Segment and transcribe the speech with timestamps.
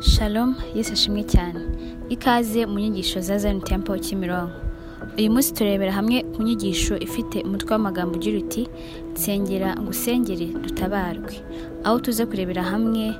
[0.00, 1.60] Shalom Yesu ashimwe cyane.
[2.08, 4.50] Ikaze mu nyigisho za Zion Temple Kimironko.
[5.18, 8.68] Uyu munsi turebera hamwe ku nyigisho ifite umutwe w'amagambo ugira uti
[9.14, 11.34] nsengera ngusengere dutabarwe.
[11.84, 13.14] Aho tuze kurebera hamwe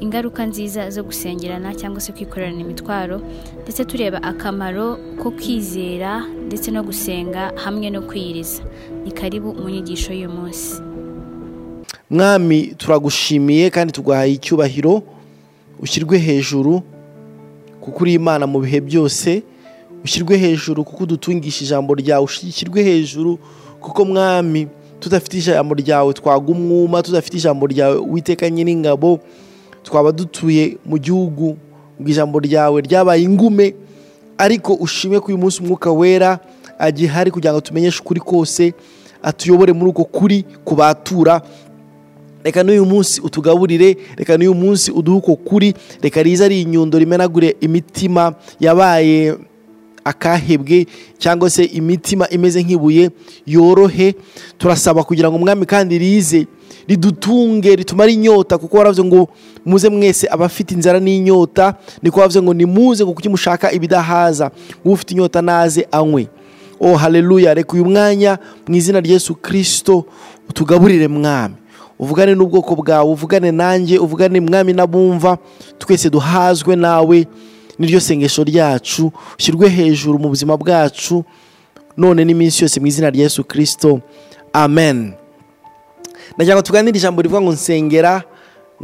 [0.00, 3.20] ingaruka nziza zo gusengerana cyangwa se kwikorerana imitwaro
[3.62, 8.62] ndetse tureba akamaro ko kwizera ndetse no gusenga hamwe no kwiyiriza.
[9.04, 10.82] Ni karibu mu nyigisho y'uyu munsi.
[12.10, 15.02] Mwami turagushimiye kandi tuguhaye icyubahiro.
[15.82, 16.82] Ushyirwe hejuru
[17.80, 19.42] kuko uri imana mu bihe byose
[20.04, 23.38] ushyirwe hejuru kuko udutungisha ijambo ryawe ushyirwe hejuru
[23.80, 24.68] kuko mwami
[25.00, 29.18] tudafite ijambo ryawe twaga umwuma tudafite ijambo ryawe witeka nyir'ingabo
[29.82, 31.56] twaba dutuye mu gihugu
[32.00, 33.74] ngo ijambo ryawe ryabaye ingume
[34.38, 36.38] ariko ushime ko uyu munsi umwuka wera
[36.78, 38.74] agihari kugira ngo tumenyeshe ukuri kose
[39.22, 41.42] atuyobore muri uko kuri kubatura
[42.44, 47.56] reka n'uyu munsi utugaburire reka n'uyu munsi uduhe uko kuri reka riza ari inyundo rimenagure
[47.60, 49.34] imitima yabaye
[50.04, 50.86] akahebwe
[51.18, 53.10] cyangwa se imitima imeze nk'ibuye
[53.46, 54.14] yorohe.
[54.58, 56.46] Turasaba kugira ngo umwami kandi rize
[56.88, 59.28] ridutunge ritumare inyota kuko waravuze ngo
[59.64, 64.50] muze mwese abafite inzara n'inyota niko wavuze ngo nimuze kuko mushaka ibidahaza.
[64.84, 66.26] Ufite inyota naze anywe.
[66.80, 70.04] Oh haleluya reka uyu mwanya mu izina rya Yesu kirisito
[70.50, 71.54] utugaburire mwami.
[72.02, 75.38] Uvugane n'ubwoko bwawe uvugane nanjye uvugane mwami n'abumva
[75.78, 77.26] twese duhazwe nawe
[77.78, 81.24] niryo sengesho ryacu ushyirwe hejuru mu buzima bwacu
[81.96, 84.00] none n'iminsi yose mu izina rya Yesu kirisito
[84.52, 85.14] amen.
[86.36, 88.22] Ndagira ngo tuganire ijambo rivuga ngo nsengera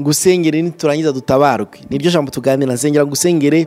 [0.01, 1.81] ngusengere niturangiza dutabarwe.
[1.91, 3.67] Niryo jambo tuganira nsengera ngusengere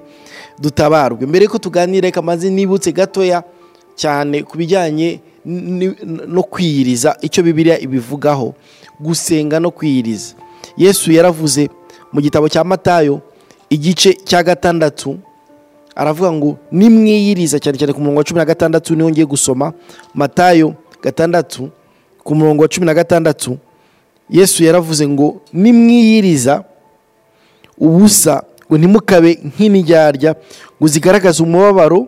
[0.59, 1.25] dutabarwe.
[1.27, 3.43] Mbere yuko tuganira reka nibutse gatoya
[3.95, 8.53] cyane ku bijyanye no kwiyiriza icyo bibiliya ibivugaho.
[8.99, 10.35] Gusenga no kwiyiriza.
[10.77, 11.69] Yesu yaravuze
[12.13, 13.21] mu gitabo cya matayo
[13.69, 15.17] igice cya gatandatu
[15.95, 19.73] aravuga ngo nimwiyiriza cyane cyane ku murongo wa cumi na gatandatu ni ho ngiye gusoma.
[20.13, 21.69] Matayo gatandatu
[22.23, 23.57] ku murongo wa cumi na gatandatu
[24.29, 26.63] yesu yaravuze ngo nimwiyiriza
[27.77, 30.35] ubusa ngo ntimukabe nk'indyarya
[30.79, 32.07] ngo zigaragaze umubabaro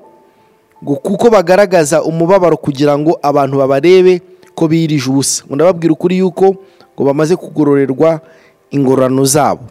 [0.85, 4.21] kuko bagaragaza umubabaro kugira ngo abantu babarebe
[4.55, 5.43] ko birije ubusa.
[5.47, 6.55] Ngo ndababwira ukuri yuko
[6.95, 8.21] ngo bamaze kugororerwa
[8.71, 9.65] ingororano zabo.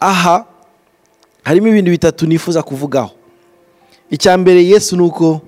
[0.00, 0.46] Aha
[1.42, 3.10] harimo ibintu bitatu nifuza kuvugaho.
[4.10, 5.40] Icya mbere yesu ni uko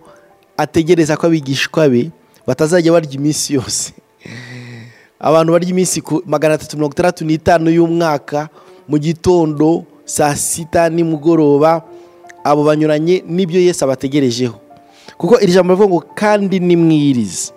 [0.57, 2.11] ategereza ko abigishwa be
[2.47, 3.93] batazajya barya iminsi yose.
[5.21, 8.49] Abantu barya iminsi magana atatu mirongo itandatu n'itanu y'umwaka
[8.89, 11.83] mu gitondo saa sita nimugoroba
[12.45, 14.59] abo banyuranye n'ibyo Yesu abategerejeho.
[15.19, 17.53] Kuko iri jambo rivuga ngo kandi nimwirize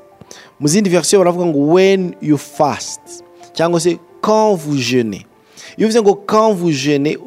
[0.59, 3.01] mu zindi verisiyo baravuga ngo when you fast
[3.53, 3.97] cyangwa se
[4.77, 5.25] jeûnez.
[5.77, 6.13] Iyo uvuze ngo
[6.71, 7.17] jeûnez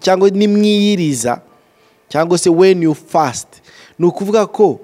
[0.00, 1.40] cyangwa nimwiyiriza
[2.08, 3.48] cyangwa se when you fast
[3.98, 4.80] ni ukuvuga ko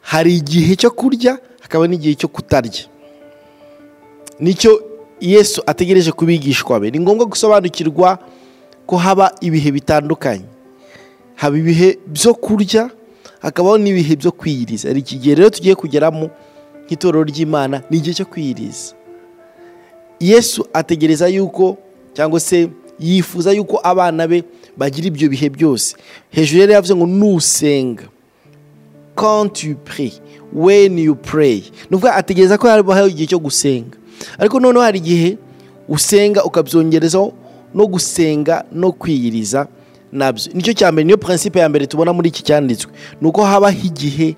[0.00, 2.86] hari igihe cyo kurya hakaba n'igihe cyo kutarya.
[4.40, 4.82] Nicyo
[5.20, 6.90] yesu ategereje ku bigishwa be.
[6.90, 8.18] Ni ngombwa gusobanukirwa
[8.86, 10.44] ko haba ibihe bitandukanye.
[11.42, 12.90] Haba ibihe byo kurya
[13.42, 14.88] hakabaho n'ibihe byo kwiyiriza.
[14.88, 16.30] Hari iki gihe rero tugiye kugeramo
[16.86, 18.94] nk'itorero ry'imana ni igihe cyo kwiyiriza.
[20.20, 21.78] Yesu ategereza yuko
[22.14, 22.68] cyangwa se
[23.00, 24.44] yifuza yuko abana be
[24.76, 25.96] bagira ibyo bihe byose.
[26.30, 28.06] Hejuru yari yavuze ngo nusenga.
[29.18, 30.12] Quand you pray?
[30.52, 31.58] When you pray.
[31.90, 33.98] Ni ukuvuga ategereza ko habaho igihe cyo gusenga.
[34.38, 35.38] Ariko noneho hari igihe
[35.88, 37.32] usenga ukabyongerezaho
[37.74, 39.66] no gusenga no kwiyiriza
[40.12, 40.52] na byo.
[40.54, 42.92] Nicyo cya mbere niyo prinsipe ya mbere tubona muri iki cyanditswe.
[43.20, 44.36] Ni uko habaho igihe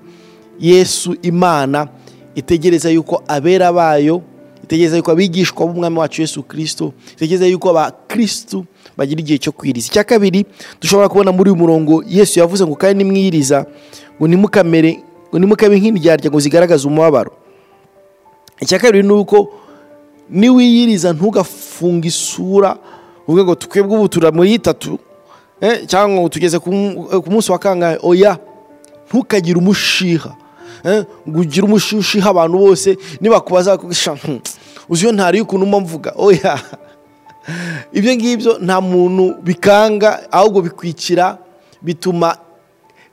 [0.59, 1.87] yesu imana
[2.35, 4.21] itegereza yuko abera bayo
[4.63, 8.65] itegereza yuko abigishwa b'umwami wacu yesu kirisito itegereza yuko abakirisitu
[8.97, 9.87] bagira igihe cyo kwiriza.
[9.91, 10.45] Icya kabiri
[10.81, 13.65] dushobora kubona muri uyu murongo yesu yavuze ngo kandi nimwiriza
[14.17, 14.99] ngo ntimukamere
[15.29, 17.31] ngo ntimukabe nk'indyarya ngo zigaragaze umubabaro.
[18.63, 19.51] Icya kabiri ni uko
[20.29, 22.77] niwiyiriza ntugafunge isura
[23.27, 24.99] uvuge ngo twebwe ubu tura muri itatu
[25.87, 26.71] cyangwa ngo tugeze ku
[27.31, 28.37] munsi wa kangahe oya
[29.07, 30.35] ntukagire umushiha
[31.27, 33.79] ngo ugire umushiha abantu bose nibakubaza
[34.89, 36.59] uzi iyo ntari ukuntu mvuga oya.
[37.93, 41.37] Ibyo ngibyo nta muntu bikanga ahubwo bikwikira
[41.81, 42.37] bituma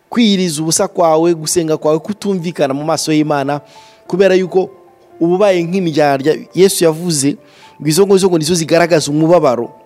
[0.08, 3.60] kwiyiriza ubusa kwawe gusenga kwawe kutumvikana mu maso y'imana
[4.06, 4.70] kubera yuko
[5.20, 7.36] uba ubaye nk'indyarya yesu yavuze
[7.80, 9.81] ngo izo ngizo ngo nizo zigaragaza umubabaro.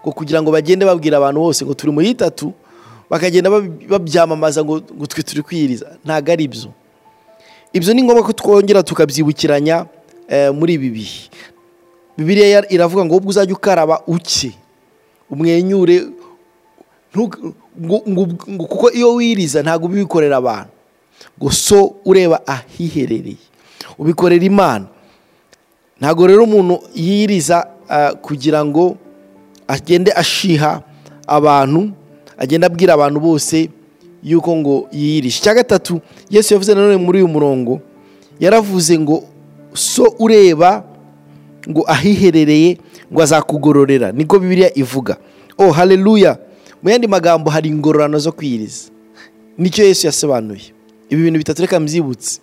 [0.00, 2.52] Ngo kugira ngo bagende babwira abantu bose ngo turi muri itatu
[3.10, 3.50] bakagenda
[3.88, 5.98] babyamamaza ngo twe turi kwiyiriza.
[6.04, 6.70] Ntabwo ari byo
[7.72, 9.86] ibyo ni ngombwa ko twongera tukabyibukiranya
[10.54, 11.22] muri ibi bihe.
[12.18, 14.52] Bibiriya iravuga ngo ubwo uzajya ukaraba uke
[15.30, 16.06] umwenyure
[18.58, 20.70] kuko iyo wiriza ntabwo ubikorera abantu.
[21.50, 23.36] So ureba ahiherereye.
[23.98, 24.86] Ubikorera imana.
[26.00, 28.96] Ntabwo rero umuntu yiriza ah, kugira ngo
[29.70, 30.82] agende ashiha
[31.26, 31.90] abantu
[32.38, 33.70] agenda abwira abantu bose
[34.22, 36.00] yuko ngo yiyirishe icya gatatu
[36.30, 37.80] yesu yavuze nanone muri uyu murongo
[38.40, 39.22] yaravuze ngo
[39.74, 40.84] so ureba
[41.68, 42.78] ngo ahiherereye
[43.12, 44.12] ngo azakugororera.
[44.12, 45.16] Niko bibiliya ivuga.
[45.58, 46.38] Oh haleluya!
[46.82, 48.90] Mu yandi magambo hari ingororano zo kwiyiriza.
[49.58, 50.72] Nicyo yesu yasobanuye.
[51.10, 52.40] Ibi bintu bitatu reka mbyibutse.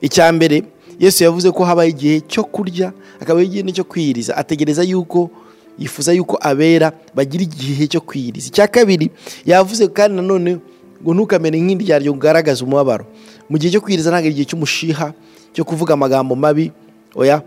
[0.00, 0.62] Icya mbere
[1.00, 4.36] yesu yavuze ko habaho igihe cyo kurya hakabaho igihe n'icyo kwiyiriza.
[4.36, 5.30] Ategereza yuko
[5.78, 9.10] yifuza yuko abera bagira igihe cyo kwiyiriza icya kabiri
[9.46, 10.58] yavuze kandi nanone
[11.02, 13.06] ngo ntukamere nk'indyaryo ugaragaza umubabaro.
[13.48, 15.14] Mu gihe cyo kwiyiriza ntabwo igihe cy'umushiha
[15.54, 16.72] cyo kuvuga amagambo mabi.
[17.14, 17.42] Oya.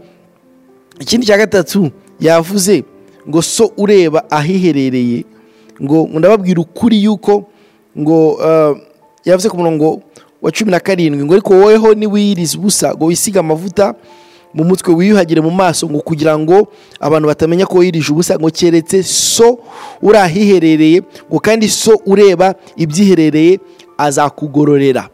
[1.00, 2.84] Ikindi cya gatatu yavuze
[3.28, 5.26] ngo so ureba ahiherereye.
[5.82, 7.50] Ngo ngo ndababwira ukuri yuko
[7.98, 8.72] ngo eh,
[9.26, 10.02] yavuze ku murongo
[10.42, 13.94] wa cumi na karindwi ngo ariko woweho niwiyiriza ubusa ngo wisige amavuta
[14.54, 16.68] mu mutwe wiyuhagire mu maso ngo kugira ngo
[17.00, 19.60] abantu batamenya ko wirije ubusa ngo keretse so
[20.02, 21.02] uri ahiherereye
[21.32, 23.60] ngo kandi so ureba ibyiherereye
[23.98, 25.10] azakugororera.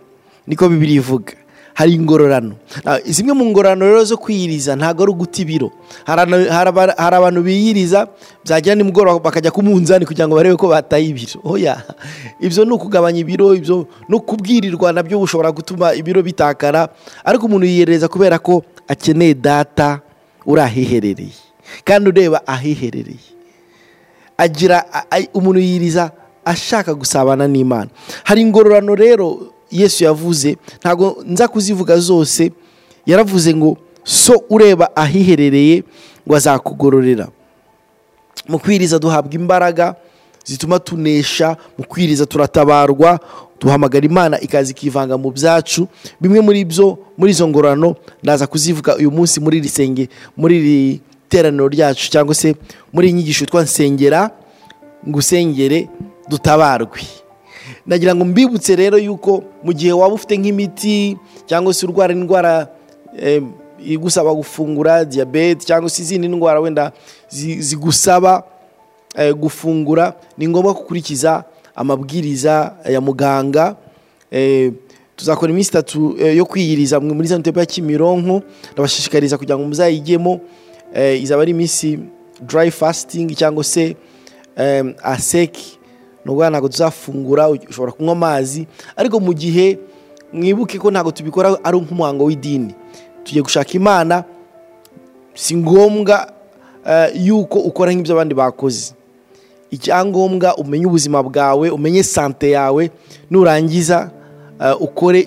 [0.47, 1.33] Niko bibiri ivuga.
[1.77, 2.55] Hari ingororano.
[3.05, 5.69] Zimwe mu ngororano rero zo kwiyiriza ntabwo ari uguta ibiro.
[6.05, 8.07] Hari abantu biyiriza
[8.45, 11.37] byagera nimugoroba bakajya ku munzani kugira ngo barebe ko bataye ibiro.
[11.45, 11.77] Oya
[12.41, 16.89] ibyo ni ukugabanya ibiro ibyo no kubwirirwa na byo bushobora gutuma ibiro bitakara.
[17.21, 19.99] Ariko umuntu yiyereza kubera ko akeneye data
[20.45, 21.37] uri ahiherereye
[21.83, 23.27] kandi ureba ahiherereye
[24.37, 24.85] agira
[25.33, 26.11] umuntu yiriza
[26.45, 27.89] ashaka gusabana n'imana.
[28.23, 32.51] Hari ingororano rero yesu yavuze ntabwo nza kuzivuga zose
[33.05, 35.83] yaravuze ngo so ureba ahiherereye
[36.27, 37.27] ngo azakugororera.
[38.47, 39.95] Mu kwiriza duhabwa imbaraga
[40.47, 43.19] zituma tunesha mu kwiriza turatabarwa
[43.59, 45.87] duhamagara imana ikaza ikivanga mu byacu.
[46.21, 51.01] Bimwe muri byo muri izo ngororano ndaza kuzivuga uyu munsi muri iri senge muri iri
[51.29, 52.55] teraniro ryacu cyangwa se
[52.93, 54.31] muri iyi nyigisho yitwa nsengera
[55.07, 55.89] ngo usengere
[56.29, 57.01] dutabarwe.
[57.85, 61.17] Nagira ngo mbibutse rero yuko mu gihe waba ufite nk'imiti
[61.49, 62.67] cyangwa se urwara indwara
[63.85, 66.91] igusaba gufungura diyabete cyangwa se izindi ndwara wenda
[67.29, 68.43] zi- zigusaba
[69.37, 71.43] gufungura ni ngombwa gukurikiza
[71.75, 73.75] amabwiriza ya muganga.
[74.31, 74.71] Eh,
[75.15, 78.41] tuzakora iminsi itatu eh, yo kwiyiriza muri za ya kimironko.
[78.73, 80.39] Ndabashishikariza kugira ngo muzayigemo
[80.93, 81.99] eh, izaba ari iminsi
[82.41, 83.95] dry fasting cyangwa se
[84.57, 85.77] eh, aseki
[86.25, 88.67] ni ukuvuga ntabwo tuzafungura ushobora kunywa amazi.
[88.95, 89.79] Ariko mu gihe
[90.33, 92.75] mwibuke ko ntabwo tubikora ari nk'umuhango w'idini.
[93.23, 94.23] Tugiye gushaka imana
[95.33, 96.31] si ngombwa
[96.89, 98.96] eh, yuko ukora nk'ibyo abandi bakoze.
[99.71, 102.91] Icyangombwa umenye ubuzima bwawe umenye sante yawe
[103.31, 104.11] nurangiza
[104.61, 105.19] eh, ukore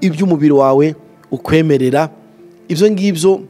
[0.00, 0.94] iby'umubiri wawe
[1.30, 2.08] ukwemerera.
[2.68, 3.40] Ibyo ngibyo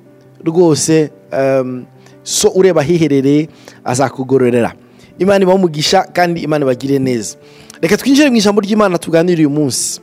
[0.45, 1.85] rwose em,
[2.23, 3.49] so ureba ahiherereye
[3.85, 4.73] azakugororera.
[5.19, 7.37] Imana umugisha kandi imana ibagire neza.
[7.81, 10.01] Reka twinjire mu ijambo ry'imana tuganire uyu munsi.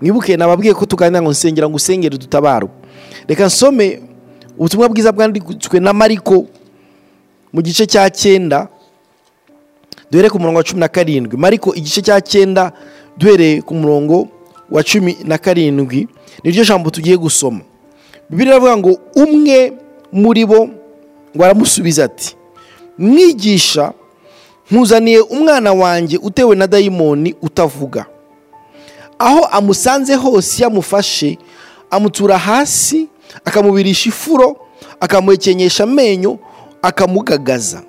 [0.00, 2.70] Mwibuke nababwiye ko tuganira ngo nsengera ngo usengere dutabarwe
[3.28, 4.00] reka nsome
[4.58, 6.46] ubutumwa bwiza bwanditswe na mariko
[7.52, 8.68] mu gice cya cyenda.
[10.10, 11.36] Duhere ku murongo wa cumi na karindwi.
[11.38, 12.72] Mariko igice cya cyenda
[13.16, 14.28] duhereye ku murongo
[14.70, 16.08] wa cumi na karindwi
[16.44, 17.60] niryo jambo tugiye gusoma.
[18.30, 19.72] Bibiri iravuga ngo umwe
[20.12, 20.68] muri bo
[21.36, 22.36] ngo aramusubiza ati
[22.98, 23.92] mwigisha
[24.70, 28.06] nkuzaniye umwana wanjye utewe na dayimoni utavuga.
[29.18, 31.38] Aho amusanze hose yamufashe
[31.90, 33.08] amutura hasi
[33.44, 34.56] akamubirisha ifuro
[35.00, 36.38] akamuhekenyesha amenyo
[36.82, 37.82] akamugagaza.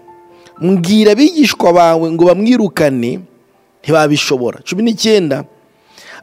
[0.62, 3.19] Mbwira abigishwa bawe ngo bamwirukane
[3.83, 4.59] ntibabishobora.
[4.63, 5.43] Cumi n'icyenda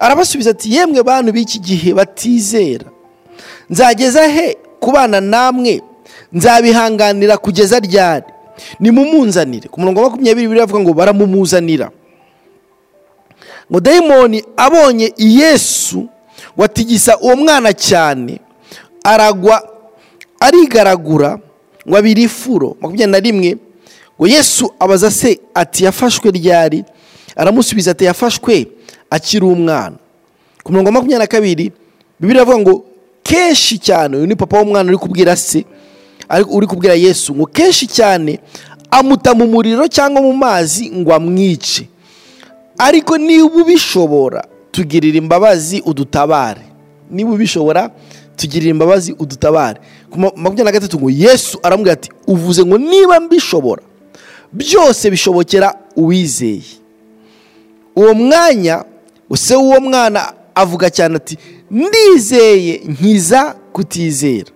[0.00, 2.86] arabasubiza ati yemwe bantu b'iki gihe batizera
[3.70, 5.82] nzageza he kubana namwe?
[6.32, 8.26] Nzabihanganira kugeza ryari?
[8.80, 11.90] Nimumunzanire ku murongo wa makumyabiri biravuga ngo baramumuzanira.
[13.70, 16.08] Ngo dayimoni abonye yesu
[16.56, 18.40] watigisa uwo mwana cyane
[19.04, 19.62] aragwa
[20.40, 21.38] arigaragura
[21.88, 22.76] ngo abiri ifuro.
[22.80, 23.50] Makumyabiri na rimwe
[24.26, 26.84] yesu abaza se ati yafashwe ryari?
[27.36, 28.66] Aramusubiza ati yafashwe
[29.10, 29.96] akiri umwana.
[30.62, 31.72] Ku murongo wa makumyabiri na kabiri
[32.20, 32.84] bibiri iravuga ngo
[33.22, 35.64] kenshi cyane uyu ni papa w'umwana uri kubwira se
[36.50, 38.38] uri kubwira yesu ngo kenshi cyane
[38.90, 41.88] amuta mu muriro cyangwa mu mazi ngo amwice.
[42.78, 46.60] Ariko niba ubishobora tugirira imbabazi udutabare.
[47.10, 47.90] Niba ubishobora
[48.36, 49.80] tugirira imbabazi udutabare.
[50.10, 53.82] Ku ma- makumyabiri na gatatu ngo yesu aramubwira ati uvuze ngo niba mbishobora
[54.52, 56.62] byose bishobokera uwizeye.
[57.96, 58.84] Uwo mwanya
[59.30, 61.38] use w'uwo mwana avuga cyane ati
[61.70, 64.50] ndizeye nkiza kutizera.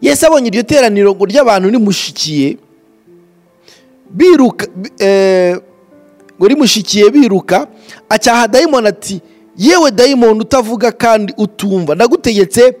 [0.00, 2.56] Yesu abonye iryo teraniro ngo ry'abantu rimushikiye
[4.10, 4.66] biruka
[4.98, 5.56] eh,
[6.38, 7.66] ngo rimushikiye biruka
[8.08, 9.20] acyaha dayimoni ati
[9.56, 12.76] yewe dayimoni utavuga kandi utumva ndagutegetse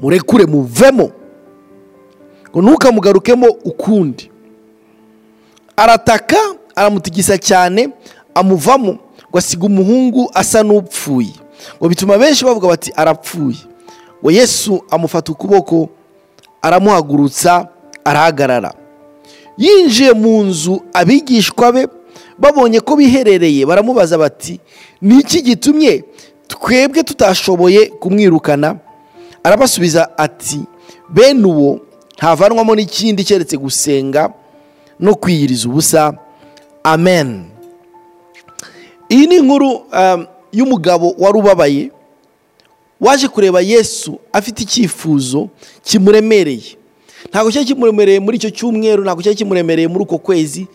[0.00, 1.10] murekure muvemo.
[2.50, 4.30] Ngo ntukamugarukemo ukundi.
[5.76, 6.36] Arataka
[6.76, 7.88] aramutigisa cyane
[8.34, 8.98] amuvamo
[9.30, 11.32] ngo asiga umuhungu asa n'upfuye.
[11.78, 13.58] Ngo bituma benshi bavuga bati arapfuye.
[14.22, 15.88] Ngo yesu amufata ukuboko
[16.62, 17.68] aramuhagurutsa
[18.04, 18.74] arahagarara.
[19.58, 21.86] Yinjiye mu nzu abigishwa be
[22.38, 24.60] babonye ko biherereye baramubaza bati
[25.02, 26.04] ni iki gitumye
[26.48, 28.76] twebwe tutashoboye kumwirukana?
[29.44, 30.60] Arabasubiza ati
[31.08, 31.80] bene uwo
[32.16, 34.30] ntavanwamo n'ikindi keretse gusenga
[35.00, 36.14] no kwiyiriza ubusa.
[36.84, 37.44] Amen.
[39.08, 41.90] Iyi ni inkuru um, y'umugabo wari ubabaye
[43.00, 45.48] waje kureba yesu afite icyifuzo
[45.82, 46.76] kimuremereye.
[47.30, 50.66] Ntabwo cyari kimuremereye muri icyo cyumweru ntabwo cyari kimuremereye muri uko kwezi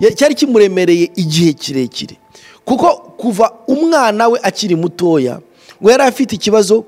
[0.00, 2.16] ya- cyari kimuremereye igihe kirekire.
[2.64, 5.40] Kuko kuva umwana we akiri mutoya
[5.82, 6.84] ngo yari afite ikibazo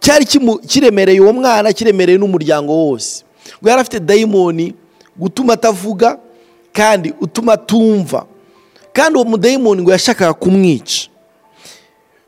[0.00, 0.26] cyari
[0.66, 3.24] kiremereye uwo mwana kiremereye n'umuryango wose.
[3.62, 4.74] Ngo yari afite dayimoni
[5.18, 6.18] gutuma atavuga
[6.72, 8.26] kandi utuma atumva.
[8.92, 11.08] Kandi uwo mudayimoni ngo yashakaga kumwica.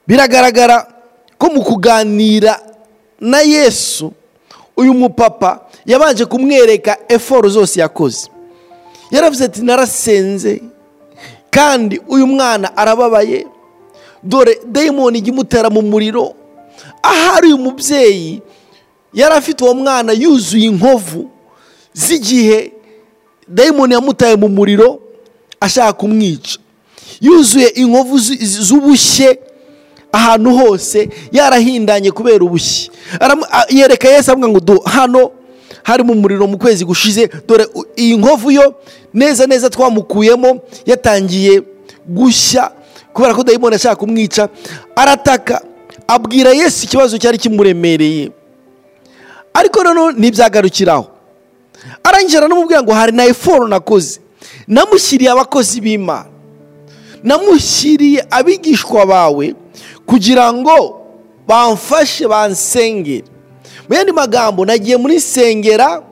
[0.06, 0.86] Biragaragara
[1.38, 2.60] ko mu kuganira
[3.20, 4.12] na yesu
[4.76, 8.28] uyu mupapa yabanje kumwereka eforo zose yakoze.
[9.10, 10.62] Yaravuze ati narasenze
[11.50, 13.46] kandi uyu mwana arababaye.
[14.22, 16.34] Dore dayimoni ijya imutera mu muriro.
[17.02, 18.42] Ahari uyu mubyeyi
[19.14, 21.30] yari afite uwo mwana yuzuye inkovu
[21.92, 22.72] z'igihe
[23.48, 25.00] dayimoni yamutaye mu muriro
[25.60, 26.58] ashaka kumwica.
[27.20, 29.38] Yuzuye inkovu z'ubushye
[30.12, 32.90] ahantu hose yarahindanye kubera ubushye.
[33.70, 35.30] Yereka yesu avuga ngo "Do- hano
[35.82, 38.74] harimo umuriro mu kwezi gushize dore iyi nkovu yo
[39.14, 41.62] neza neza twamukuyemo yatangiye
[42.06, 42.70] gushya
[43.12, 44.48] kubera ko dayimoni ashaka kumwica.
[44.96, 45.62] Arataka
[46.08, 48.30] abwira yesu ikibazo cyari kimuremereye.
[49.54, 51.06] Ariko noneho ntibyagarukiraho
[52.04, 54.20] arangije aranamubwira ngo hari na eforo nakoze.
[54.66, 56.30] Namushyiriye abakozi b'imana.
[57.22, 59.54] Namushyiriye abigishwa bawe
[60.06, 61.00] kugira ngo
[61.48, 63.24] bamfashe bansengere.
[63.88, 66.02] Mu yandi magambo nagiye muri sengera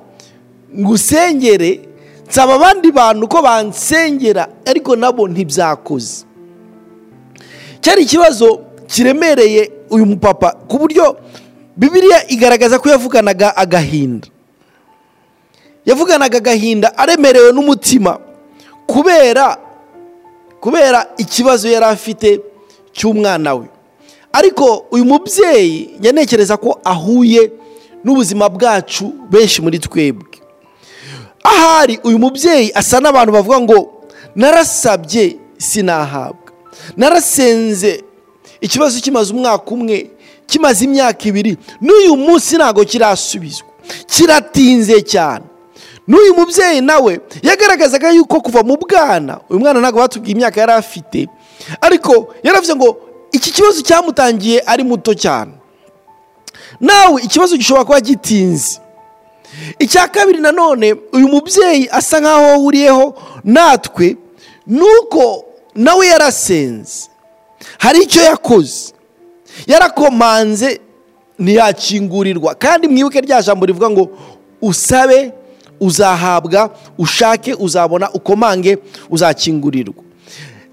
[0.78, 1.80] ngusengere
[2.28, 6.24] nsaba abandi bantu ko bansengera ariko nabo ntibyakoze.
[7.80, 11.16] Cyari ikibazo kiremereye uyu mupapa ku buryo
[11.76, 14.28] bibiliya igaragaza ko yavuganaga agahinda.
[15.86, 18.18] Yavuganaga agahinda aremerewe n'umutima
[18.86, 19.56] kubera
[20.60, 22.40] kubera ikibazo yari afite
[22.92, 23.66] cy'umwana we.
[24.32, 27.52] Ariko uyu mubyeyi yanekereza ko ahuye
[28.04, 30.38] n'ubuzima bwacu benshi muri twebwe.
[31.44, 33.78] Ahari uyu mubyeyi asa n'abantu bavuga ngo
[34.36, 36.50] narasabye sinahabwa.
[36.96, 38.04] Narasenze
[38.60, 40.10] ikibazo kimaze umwaka umwe
[40.46, 41.56] kimaze imyaka ibiri.
[41.80, 43.66] N'uyu munsi ntabwo kirasubizwa.
[44.06, 45.44] Kiratinze cyane.
[46.08, 51.28] N'uyu mubyeyi nawe yagaragazaga yuko kuva mu bwana uyu mwana ntabwo batubwiye imyaka yari afite
[51.80, 52.96] ariko yaravuze ngo
[53.32, 55.52] iki kibazo cyamutangiye ari muto cyane.
[56.80, 58.80] Nawe ikibazo gishobora kuba gitinze.
[59.78, 64.16] Icya kabiri nanone uyu mubyeyi asa nk'aho ahuriyeho natwe
[64.66, 65.44] ni uko
[65.74, 67.08] nawe yarasenze.
[67.78, 68.92] Hari icyo yakoze.
[69.66, 70.80] Yarakomanze
[71.38, 72.54] ntiyakingurirwa.
[72.54, 74.08] Kandi mwibuke rya jambo rivuga ngo
[74.62, 75.32] usabe
[75.80, 78.78] uzahabwa ushake uzabona ukomange
[79.10, 80.02] uzakingurirwa.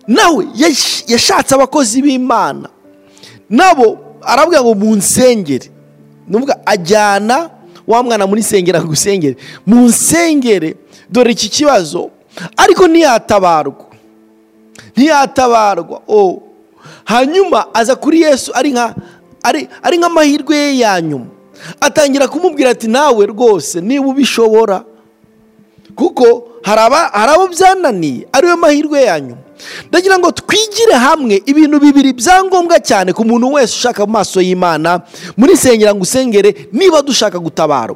[0.08, 2.70] Nawe yash- yashatse abakozi b'imana.
[3.50, 5.70] Nabo aravuga ngo mu nsengere
[6.28, 7.50] ni ukuvuga ajyana
[7.88, 10.76] wa mwana muri sengera ngo usengere mu nsengere
[11.10, 12.10] dore iki kibazo.
[12.58, 13.86] Ariko ntiyatabarwa
[14.96, 16.42] ntiyatabarwa oh.
[17.06, 18.52] hanyuma aza kuri yesu
[19.84, 21.26] ari nk'amahirwe ye ya nyuma.
[21.82, 24.84] Atangira kumubwira ati nawe rwose niba ubishobora
[25.96, 26.82] kuko hari
[27.34, 29.42] abo byananiye ariyo mahirwe ya nyuma
[29.90, 35.02] ndagira ngo twigire hamwe ibintu bibiri byangombwa cyane ku muntu wese ushaka mu maso y'imana
[35.38, 37.96] muri sengera ngo usengere niba dushaka gutabarwa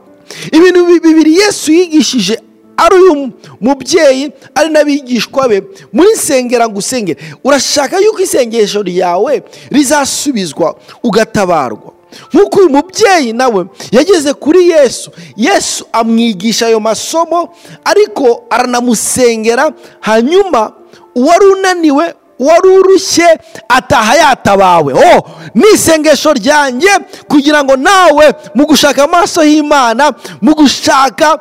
[0.51, 2.39] ibintu bi- bibiri yesu yigishije
[2.77, 7.18] ari uyu mubyeyi ari n'abigishwa be muri sengera ngo usengere.
[7.44, 11.97] Urashaka yuko isengesho ryawe rizasubizwa ugatabarwa?
[12.33, 17.49] Nk'uko uyu mubyeyi nawe yageze kuri yesu yesu amwigisha ayo masomo
[17.85, 20.71] ariko aranamusengera hanyuma
[21.15, 24.93] uwari unaniwe uwari urushye ataha yatabawe.
[24.93, 26.89] Oh ni isengesho ryanjye
[27.27, 31.39] kugira ngo nawe mu gushaka amaso y'imana mu gushaka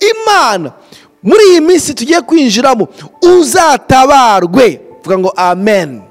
[0.00, 0.72] imana
[1.22, 2.88] muri iyi minsi tugiye kwinjiramo
[3.22, 4.80] uzatabarwe.
[5.04, 6.02] Vuga ngo amen.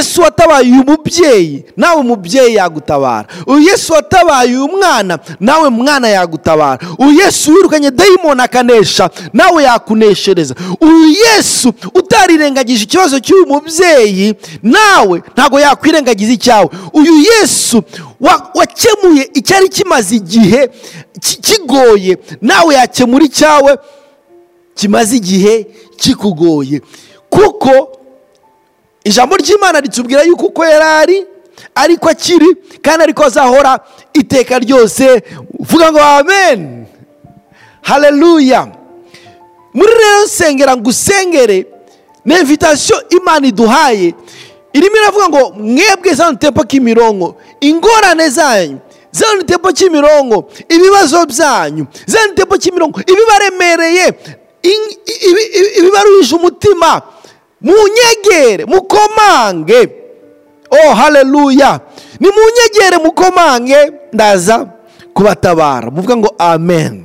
[0.00, 3.28] Yesu watabaye uyu mubyeyi nawe umubyeyi yagutabara.
[3.46, 6.78] Uyu yesu watabaye uyu mwana nawe mwana yagutabara.
[6.98, 10.54] Uyu yesu wirukanye dayimoni akanesha nawe yakuneshereza.
[10.80, 16.68] Uyu yesu utarirengagije ikibazo cy'uyu mubyeyi nawe ntabwo yakwirengagiza icyawe.
[16.92, 17.82] Uyu yesu
[18.20, 20.70] wa- wakemuye icyari kimaze igihe
[21.20, 23.78] ki- kigoye nawe yakemura icyawe
[24.74, 25.66] kimaze igihe
[25.96, 26.80] kikugoye.
[27.30, 27.99] Kuko
[29.04, 31.26] ijambo ry'imana ritubwira yuko uko yari ari
[31.74, 32.46] ariko akiri
[32.82, 33.80] kandi ariko azahora
[34.12, 35.22] iteka ryose.
[35.60, 36.86] Vuga ngo amen.
[37.82, 38.68] Haleluya
[39.74, 41.66] muri rero nsengera ngo usengere
[42.24, 44.14] ni invitasiyo imana iduhaye.
[44.72, 48.78] Irimo iravuga ngo mwebwe zano tempo k'imirongo ingorane zanyu
[49.12, 54.06] zano tempo k'imirongo ibibazo byanyu zano tempo k'imirongo ibibaremereye
[54.62, 54.96] in-
[55.28, 57.02] ibi- ibi- ibibaruhije umutima.
[57.62, 59.88] Munyegere mukomange.
[60.70, 61.80] Oh haleluya
[62.20, 63.92] ni munyegere mukomange.
[64.12, 64.66] Ndaza
[65.14, 67.04] kubatabara muvuga ngo amen.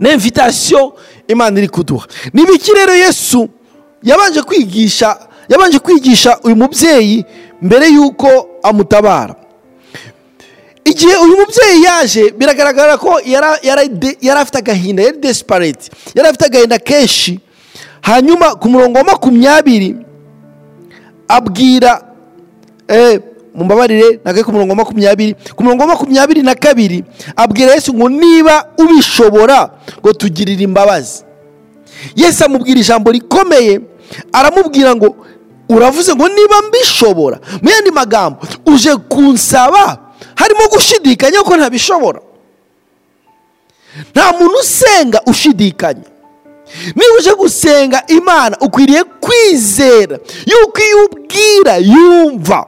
[0.00, 0.94] Ni invitasiyo
[1.28, 2.06] imana iri kuduha.
[2.32, 3.48] Ni ibiki rero yesu
[4.02, 7.24] yabanje kwigisha yabanje kwigisha uyu mubyeyi
[7.62, 9.34] mbere y'uko amutabara.
[10.84, 17.40] Igihe uyu mubyeyi yaje biragaragara ko yari afite agahinda yari desipareti yari afite agahinda kenshi.
[18.02, 19.96] Hanyuma ku murongo wa makumyabiri
[21.28, 22.02] abwira
[22.88, 23.20] eh,
[23.54, 25.34] mumbabarire nagaye ku murongo wa makumyabiri.
[25.56, 27.04] Ku murongo wa makumyabiri na kabiri
[27.36, 31.24] abwira yesu ngo niba ubishobora ngo tugirire imbabazi.
[32.16, 33.80] Yesu amubwira ijambo rikomeye
[34.32, 35.16] aramubwira ngo
[35.68, 37.38] uravuze ngo niba mbishobora.
[37.62, 39.98] Mu yandi magambo uje kunsaba
[40.34, 42.20] harimo gushidikanya ko ntabishobora.
[44.12, 46.08] Nta muntu usenga ushidikanya.
[46.94, 50.18] Niba uje gusenga imana ukwiriye kwizera.
[50.46, 52.66] Yuko iyo ubwira yumva.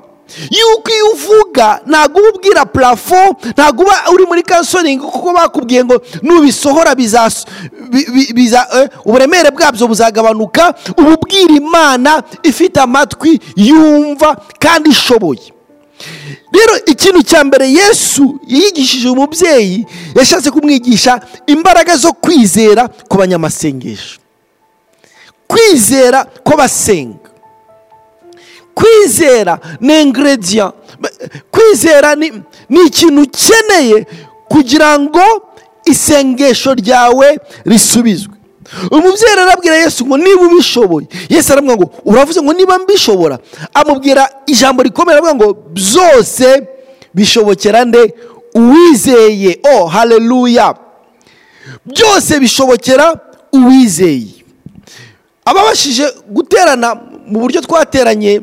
[0.50, 6.00] Yuko iyo uvuga ntabwo uba ubwira parafo ntabwo uba uri muri kansoringi kuko bakubwiye ngo
[6.22, 6.94] nubisohora
[8.74, 10.74] eh, uburemere bwabyo buzagabanuka.
[10.98, 15.53] Uba ubwira imana ifite amatwi yumva kandi ishoboye.
[16.52, 24.18] Rero ikintu cya mbere yesu yigishije umubyeyi yashatse kumwigisha imbaraga zo kwizera ku banyamasengesho.
[25.48, 27.30] Kwizera kw'abasenga.
[28.74, 30.74] Kwizera ni ingredient
[31.50, 32.14] kwizera
[32.68, 34.06] ni ikintu ukeneye
[34.48, 35.22] kugira ngo
[35.84, 38.33] isengesho ryawe risubizwe.
[38.90, 41.06] Umubyeyi arabwira yesu ngo niba ubishoboye.
[41.28, 43.38] Yesu aramubwira ngo uravuze ngo niba mbishobora?
[43.74, 46.62] Amubwira ijambo rikomeye aravuga ngo byose
[47.14, 48.14] bishobokera nde?
[48.54, 49.60] Uwizeye.
[49.64, 50.74] Oh haleluya
[51.86, 53.16] byose bishobokera
[53.52, 54.34] uwizeye.
[55.44, 56.94] Ababashije guterana
[57.26, 58.40] mu buryo twateranye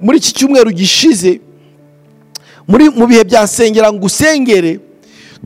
[0.00, 1.40] muri iki cyumweru gishize
[2.68, 4.80] muri mu bihe bya nsengera ngo usengere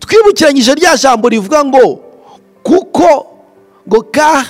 [0.00, 2.00] twibukiranyije rya jambo rivuga ngo
[2.62, 3.26] kuko
[4.12, 4.44] car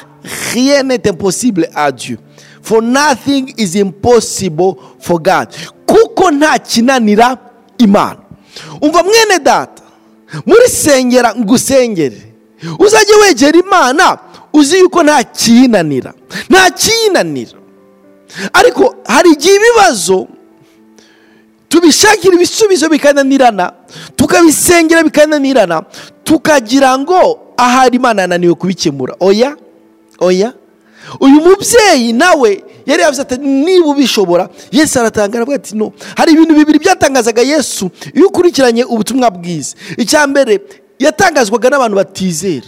[0.53, 2.19] rien n'est impossible à Dieu.
[2.63, 5.49] For nothing is impossible for God.
[5.87, 7.39] Kuko nta kinanira
[7.79, 8.19] imana.
[8.81, 9.83] Umva mwene data
[10.47, 12.23] muri sengera ngo usengere
[12.79, 14.19] uzajye wegera imana
[14.53, 16.13] uzi yuko nta kiyinanira
[16.51, 17.59] nta kiyinanira
[18.53, 20.29] ariko hari igihe ibibazo
[21.69, 23.73] tubishakira ibisubizo bikananirana
[24.17, 25.83] tukabisengera bikananirana
[26.25, 29.15] tukagira ngo ahari imana yananiwe kubikemura.
[29.21, 29.57] Oya
[30.19, 30.53] oya.
[31.21, 34.49] Uyu mubyeyi nawe yari yavuze ati niba ubishobora.
[34.73, 35.93] Yesu aratanga aravuga ati no.
[36.17, 39.77] Hari ibintu bibiri byatangazaga yesu iyo ukurikiranye ubutumwa bwiza.
[39.97, 40.61] Icya mbere
[40.99, 42.67] yatangazwaga n'abantu batizera.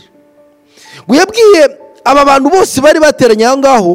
[1.06, 1.62] Ngo yabwiye
[2.04, 3.92] aba bantu bose bari bateranye aho ngaho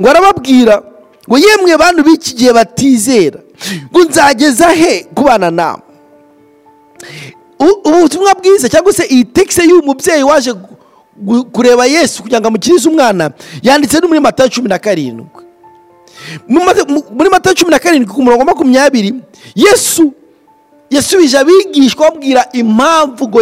[0.00, 0.82] ngo arababwira
[1.28, 3.40] ngo yemwe bantu b'iki gihe batizera
[3.90, 5.82] ngo nzageza he kubana nawe?
[7.58, 10.54] Ubu butumwa bwiza cyangwa se iyi tekisi y'uyu mubyeyi waje
[11.52, 13.30] kureba yesu kugira ngo amukirize umwana
[13.62, 15.26] yanditse no muri matayo cumi na karindwi.
[16.48, 19.14] Mu Mata- mu- muri matayo cumi na karindwi ku murongo wa makumyabiri
[19.54, 20.12] yesu
[20.90, 23.40] yasubije abigishwa babwira impamvu ngo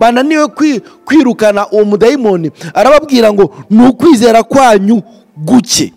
[0.00, 2.50] bananiwe kwi- kwirukana uwo mudayimoni.
[2.74, 5.02] Arababwira ngo ni ukwizera kwanyu
[5.36, 5.92] guke.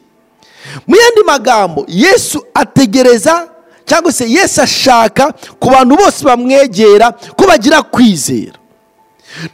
[0.88, 3.48] Mu yandi magambo yesu ategereza
[3.86, 8.58] cyangwa se yesu ashaka ku bantu bose bamwegera ko bagira kwizera.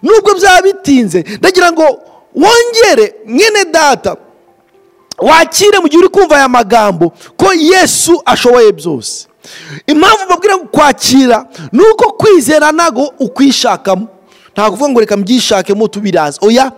[0.04, 1.84] Nubwo byaba bitinze ndagira ngo
[2.36, 4.15] wongere mwene data
[5.17, 9.28] wakire mu gihe uri kumva aya magambo ko yesu ashoboye byose.
[9.88, 14.08] Impamvu babwira ngo kwakira ni uko kwizera ntabwo ukwishakamo.
[14.54, 16.72] Ntabwo uvuga ngo reka mbyishakemo tubiraza oya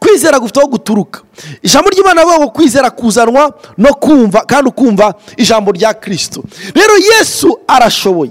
[0.00, 1.20] kwizera gufite aho guturuka.
[1.62, 6.42] Ijambo ry'imana rivuga ngo kwizera kuzanwa no kumva kandi ukumva ijambo rya kirisito
[6.74, 8.30] rero yesu arashoboye.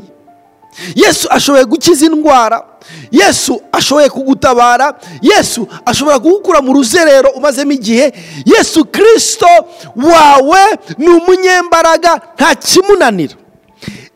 [0.95, 2.65] Yesu ashoboye gukiza indwara.
[3.11, 4.93] Yesu ashoboye kugutabara.
[5.21, 8.13] Yesu ashobora kugukura mu ruzerero umazemo igihe.
[8.45, 9.47] Yesu kirisito
[9.95, 10.59] wawe
[10.97, 13.35] ni umunyembaraga nta kimunanira.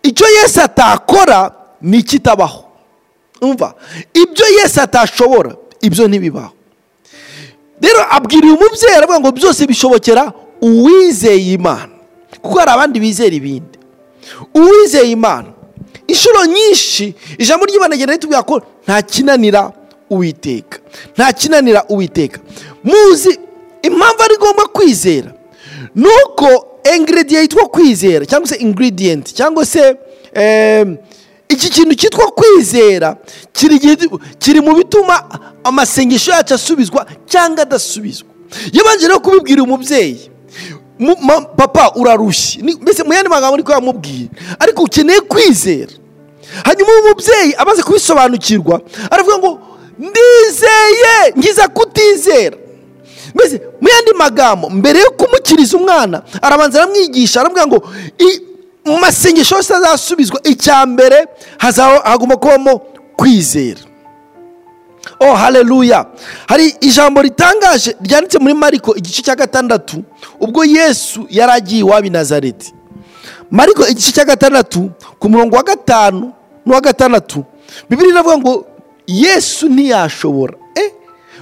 [0.03, 2.63] Icyo yesu atakora ni ikitabaho.
[3.41, 3.73] Umva?
[4.13, 6.53] Ibyo yesu atashobora ibyo ntibibaho.
[7.81, 11.89] Rero abwiriye umubyeyi aravuga ngo byose bishobokera uwizeye imana.
[12.41, 13.77] Kuko hari abandi bizera ibindi.
[14.55, 15.47] Uwizeye imana.
[16.07, 19.71] Inshuro nyinshi ijambo ry'imana rigenda ritubwira ko nta kinanira
[20.09, 20.79] uwiteka.
[21.15, 22.39] Nta kinanira uwiteka.
[22.83, 23.39] Muzi
[23.81, 25.33] impamvu ari ngombwa kwizera.
[25.95, 29.95] Ni uko ingredient yitwa kwizera cyangwa se ingredient cyangwa se
[31.51, 33.15] iki kintu cyitwa kwizera
[34.39, 35.23] kiri mu bituma
[35.63, 38.27] amasengesho yacu asubizwa cyangwa adasubizwa.
[38.73, 40.29] Yabanje no kubibwira umubyeyi
[41.57, 42.63] papa urarushye.
[42.81, 44.27] Mbese mu yandi magambo ariko yamubwiye.
[44.59, 45.91] Ariko ukeneye kwizera.
[46.63, 49.59] Hanyuma umubyeyi amaze kubisobanukirwa aravuga ngo
[49.99, 52.57] ndizeye ngiza kutizera.
[53.35, 57.89] Mbese mu yandi magambo mbere yo kumukiriza umwana arabanza aramwigisha aravuga ngo
[58.85, 61.27] mu masengesho yose azasubizwa icya mbere
[62.03, 62.77] hagomba kubamo
[63.17, 63.79] kwizera.
[65.19, 66.05] Oh hareruya
[66.47, 70.03] hari ijambo ritangaje ryanditse muri mariko igice cya gatandatu
[70.39, 72.73] ubwo yesu yari agiye iwabo i nazareti
[73.51, 76.33] mariko igice cya gatandatu ku murongo wa gatanu
[76.65, 77.45] n'uwa gatandatu
[77.89, 78.65] bibiri iravuga ngo
[79.07, 80.53] yesu ntiyashobora.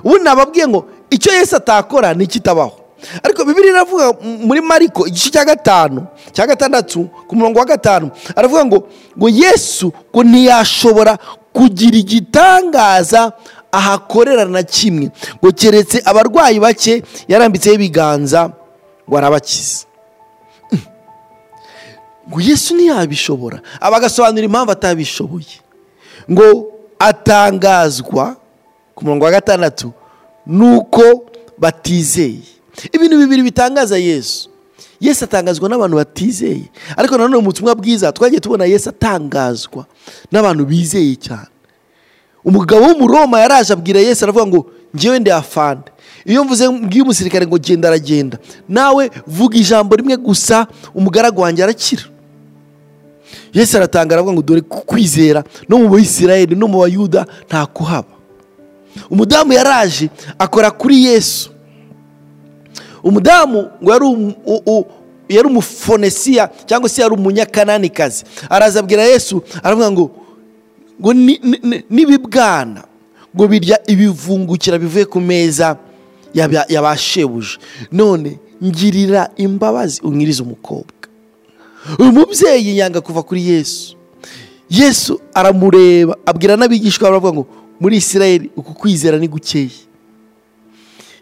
[0.03, 2.79] Ubundi nababwiye ngo icyo yesu atakora ni ikitabaho
[3.23, 8.65] ariko bibiri iravuga muri mariko igice cya gatanu cya gatandatu ku murongo wa gatanu aravuga
[8.65, 8.77] ngo
[9.17, 11.17] ngo yesu ngo ntiyashobora
[11.53, 13.31] kugira igitangaza
[13.71, 15.11] ahakorera na kimwe.
[15.37, 18.49] Ngo keretse abarwayi bake yarambitseho ibiganza
[19.09, 19.85] ngo arabakize.
[22.29, 23.61] Ngo yesu ntiyabishobora.
[23.81, 25.57] Aba agasobanura impamvu atabishoboye.
[26.31, 26.47] Ngo
[26.99, 28.35] atangazwa
[28.95, 29.91] ku murongo wa gatandatu
[30.45, 31.25] ni uko
[31.57, 32.45] batizeye.
[32.91, 34.49] Ibintu bibiri bitangaza yesu.
[35.01, 36.67] Yesu atangazwa n'abantu batizeye.
[36.97, 39.85] Ariko nanone mu butumwa bwiza twagiye tubona yesu atangazwa
[40.31, 41.51] n'abantu bizeye cyane.
[42.43, 44.59] Umugabo w'umuroma yaraje abwira yesu aravuga ngo
[44.95, 45.91] ngewe ndi afande
[46.25, 48.37] iyo mvuze mbwiye umusirikare ngo genda aragenda.
[48.69, 52.03] Nawe vuga ijambo rimwe gusa umugaragu wanjye arakira.
[53.53, 58.09] Yesu aratanga aravuga ngo dore kwizera no mu bayisirayeli no mu bayuda nta kuhaba
[59.09, 61.49] umudamu yaraje akora kuri yesu.
[63.03, 63.89] Umudamu ngo
[65.29, 70.05] yari umufonesiya cyangwa se yari umunyakananikazi araza abwira yesu aravuga ngo
[71.01, 71.13] ngo
[71.89, 72.83] n'ibibwana
[73.35, 75.77] ngo birya ibivungukira bivuye ku meza
[76.69, 77.57] yabashebuje
[77.91, 80.91] none ngirira imbabazi unyirize umukobwa.
[81.99, 83.95] Uyu mubyeyi yanga kuva kuri yesu.
[84.69, 87.43] Yesu aramureba abwira n'abigishwa baravuga ngo
[87.79, 89.69] muri isirayeli uku kwizera ni gukeya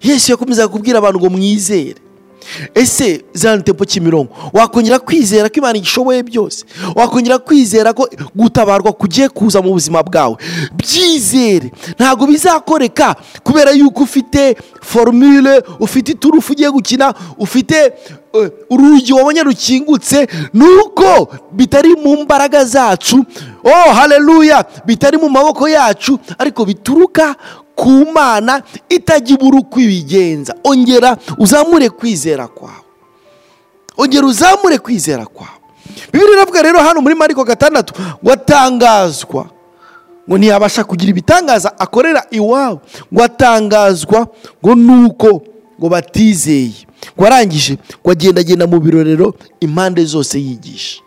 [0.01, 1.95] yesu yakomezaga kubwira abantu ngo mwizere.
[2.73, 4.33] Ese za tempo kimironko?
[4.53, 6.65] Wakongera kwizera ko imana igishoboye byose?
[6.95, 10.35] Wakongera kwizera ko gutabarwa kugiye kuza mu buzima bwawe?
[10.75, 11.71] Byizere.
[11.99, 17.93] Ntabwo bizakoreka kubera yuko ufite formule ufite iturufu ugiye gukina ufite
[18.69, 23.25] urugi wabonye rukingutse ni uko bitari mu mbaraga zacu.
[23.63, 27.35] Oh hareruya bitari mu maboko yacu ariko bituruka
[27.77, 30.55] ku mana itajya ibura uko ibigenza.
[30.63, 32.83] Ongera uzamure kwizera kwawe.
[33.97, 35.51] Ongera uzamure kwizera kwawe.
[36.13, 39.45] Bibiri iravuga rero hano muri mariko gatandatu watangazwa
[40.29, 42.81] ngo ntiyabasha kugira ibitangaza akorera iwabo
[43.13, 44.27] ngo atangazwa
[44.65, 45.41] ngo nuko
[45.79, 46.73] ngo batizeye.
[47.17, 51.01] Ngo arangije ngo agendagenda mu birorero impande zose yigisha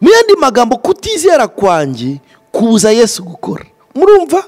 [0.00, 2.20] mu yandi magambo kutizera kwanjye
[2.52, 3.64] kubuza yesu gukora.
[3.94, 4.44] Murumva?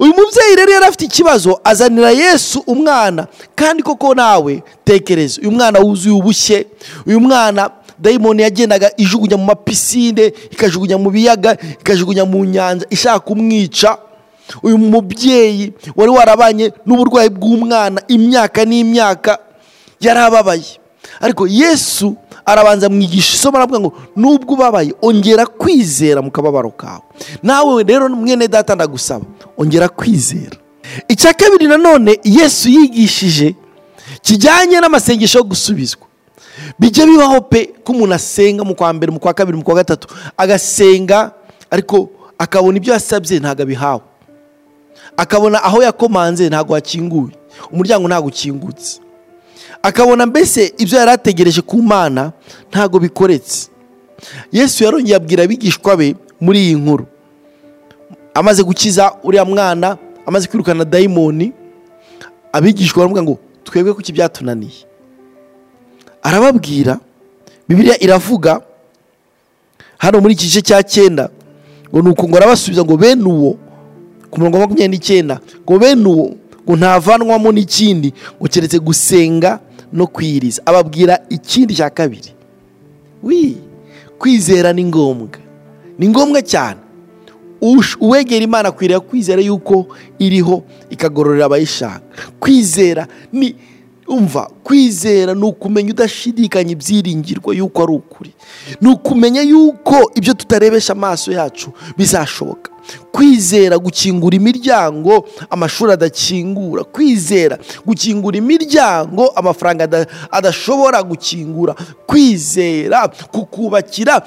[0.00, 3.26] Uyu mubyeyi rero yari afite ikibazo azanira yesu umwana.
[3.54, 6.66] Kandi koko nawe tekereza uyu mwana wuzuye ubushye.
[7.06, 13.96] Uyu mwana dayimoni yagendaga ijugunya mu mapisine ikajugunya mu biyaga ikajugunya mu nyanja ishaka kumwica.
[14.62, 19.38] Uyu mubyeyi wari warabanye n'uburwayi bw'umwana imyaka n'imyaka.
[20.00, 20.78] Yari ababaye
[21.20, 27.02] ariko yesu arabanza mwigisha isomo aravuga ngo nubwo ubabaye ongera kwizera mu kababaro kawe.
[27.42, 29.24] Nawe rero mwene data ndagusaba
[29.58, 30.56] ongera kwizera.
[31.08, 33.54] Icya kabiri nanone yesu yigishije
[34.22, 36.06] kijyanye n'amasengesho yo gusubizwa.
[36.78, 40.08] Bijya bibaho pe ko umuntu asenga mu kwa mbere mu kwa kabiri mu kwa gatatu
[40.36, 41.30] agasenga
[41.70, 44.02] ariko akabona ibyo yasabye ntabwo abihawe.
[45.16, 47.32] Akabona aho yakomanze ntabwo hakinguye
[47.72, 49.00] umuryango ntabwo ukingutse.
[49.82, 52.32] Akabona mbese ibyo yari ategereje ku mana
[52.70, 53.68] ntabwo bikoretse.
[54.52, 57.06] Yesu yarongeye abwira abigishwa be muri iyi nkuru.
[58.34, 61.52] Amaze gukiza uriya mwana amaze kwirukana dayimoni
[62.52, 64.86] abigishwa baravuga ngo twebwe kuki byatunaniye?
[66.22, 66.98] Arababwira
[67.68, 68.60] bibiliya iravuga
[69.98, 71.30] hano muri iki gice cya cyenda
[71.90, 73.58] ngo ni uku ngo arabasubiza ngo bene uwo
[74.30, 76.26] ku murongo wa makumyabiri n'icyenda ngo bene uwo
[76.64, 79.60] ngo ntavanwamo n'ikindi ngo keretse gusenga
[79.92, 80.62] no kwiriza.
[80.66, 82.32] Ababwira ikindi cya kabiri.
[83.22, 83.56] Wi
[84.18, 85.28] kwizera ni ngombwa.
[85.98, 86.80] Ni ngombwa cyane.
[88.00, 89.86] Uwegera imana akwiriye kwizera yuko
[90.18, 92.02] iriho ikagororera abayishaka.
[92.40, 93.54] Kwizera ni
[94.08, 98.30] umva kwizera ni ukumenya udashidikanya ibyiringirwa yuko ari ukuri.
[98.80, 102.70] Ni ukumenya yuko ibyo tutarebesha amaso yacu bizashoboka.
[103.12, 106.84] Kwizera gukingura imiryango amashuri adakingura.
[106.84, 111.74] Kwizera gukingura imiryango amafaranga ada- adashobora gukingura.
[112.06, 114.22] Kwizera kukubakira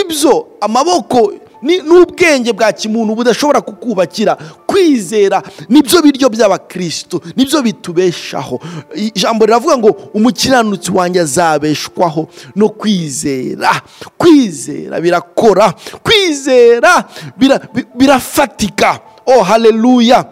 [0.00, 4.36] ibyo amaboko n'ubwenge bwa kimuntu budashobora kukubakira.
[4.66, 8.60] Kwizera ni byo biryo by'abakristo ni byo bitubeshaho.
[8.94, 13.82] Ijambo riravuga ngo umukiranutsi wanjye azabeshwaho no kwizera.
[14.18, 17.04] Kwizera birakora kwizera
[17.38, 19.00] bira- bi- birafatika.
[19.26, 20.24] Oh haleluya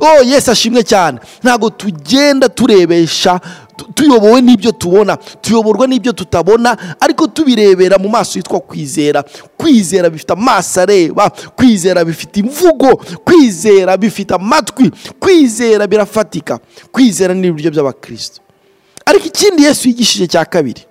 [0.00, 1.18] oh yesu ashimwe cyane.
[1.42, 8.60] Ntabwo tugenda turebesha tu- tuyobowe n'ibyo tubona tuyoborwa n'ibyo tutabona ariko tubirebera mu maso yitwa
[8.60, 9.24] kwizera.
[9.56, 16.58] Kwizera bifite amaso areba kwizera bifite imvugo kwizera bifite amatwi kwizera birafatika.
[16.92, 18.40] Kwizera ni ibiryo by'abakristo.
[19.06, 20.82] Ariko ikindi yesu yigishije cya kabiri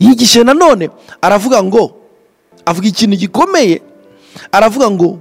[0.00, 0.90] yigishije nanone
[1.22, 1.94] aravuga ngo
[2.66, 3.82] avuga ikintu gikomeye
[4.52, 5.18] aravuga ngo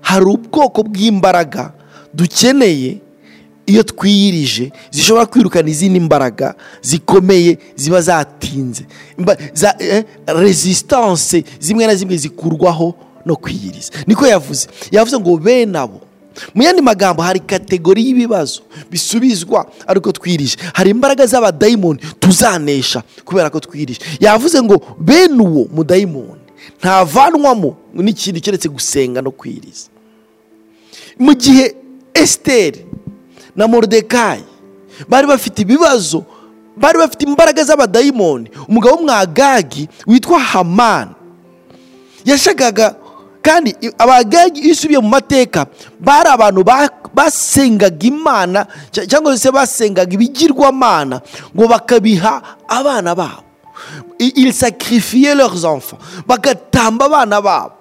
[0.00, 1.72] hari ubwoko bw'imbaraga
[2.14, 2.98] dukeneye
[3.68, 8.86] iyo twiyirije zishobora kwirukana izindi mbaraga zikomeye ziba zatinze.
[9.78, 12.94] Eh, resistance zimwe na zimwe zikurwaho
[13.26, 13.92] no kwiyiriza.
[14.06, 14.68] Niko yavuze.
[14.90, 16.00] Yavuze ngo bene abo
[16.54, 23.58] mu yandi magambo hari kategori y'ibibazo bisubizwa ariko twirije hari imbaraga z'abadayimoni tuzanesha kubera ko
[23.60, 26.40] twirije yavuze ngo bene uwo mudayimoni
[26.78, 29.90] ntavanwamo n'ikintu keretse gusenga no kwiriza
[31.18, 31.74] mu gihe
[32.14, 32.86] esiteri
[33.58, 34.44] na moridekayi
[35.10, 36.22] bari bafite ibibazo
[36.78, 38.50] bari bafite imbaraga z'abadayimoni.
[38.70, 41.10] Umugabo w'umwagagi witwa hamani
[42.24, 42.94] yashakaga
[43.42, 45.66] kandi abagagi iyo usubiye mu mateka
[46.00, 51.20] bari abantu ba- basengaga imana cya- cyangwa se basengaga ibigirwamana
[51.54, 53.42] ngo bakabiha abana babo.
[54.18, 57.72] I- ils sacrifiaient leurs enfants bagatamba abana babo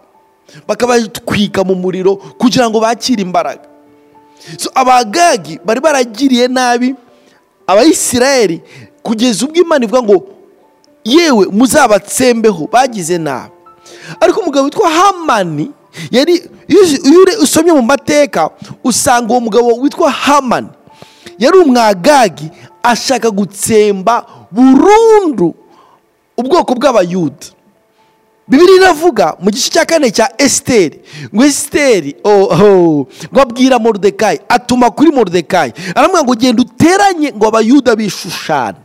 [0.67, 3.67] bakabatwika mu muriro kugira ngo bakire imbaraga.
[4.75, 6.95] Abagagi bari baragiriye nabi
[7.67, 8.61] abayisirayeli
[9.03, 10.17] kugeza ubwo imana ivuga ngo
[11.03, 13.51] yewe muzabatsembeho bagize nabi.
[14.19, 15.71] Ariko umugabo witwa hamani
[16.11, 16.81] yari iyo
[17.41, 18.49] usomye mu mateka
[18.83, 20.67] usanga uwo mugabo witwa hamani
[21.39, 22.51] yari umwagagi
[22.83, 25.55] ashaka gutsemba burundu
[26.37, 27.47] ubwoko bw'abayuda.
[28.47, 31.01] Bibiri iravuga mu gice cya kane cya esiteri.
[31.35, 37.47] Ngo esiteri oh, oh, ngo abwira moridekayi atuma kuri moridekayi aramubwira ngo genda uteranye ngo
[37.47, 38.77] abayuda bishushane.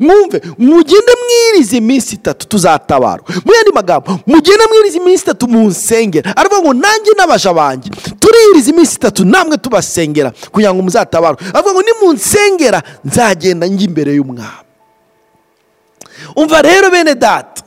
[0.00, 3.22] Mwumve mugende mwirize iminsi itatu tuzatabara.
[3.44, 8.70] Mu yandi magambo mugende mwirize iminsi itatu mu nsengera aravuga ngo nanjye n'abaja banjye tuririza
[8.70, 14.66] iminsi itatu namwe tubasengera kugira ngo muzatabarwe aravuga ngo nimunsengera nzagenda njya imbere y'umwami.
[16.36, 17.62] Umva rero bene data